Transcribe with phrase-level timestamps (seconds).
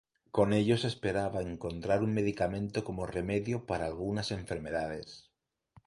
[0.31, 5.29] Con ello se esperaba encontrar un medicamento como remedio para algunas enfermedades.